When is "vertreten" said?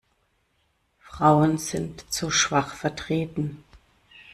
2.73-3.63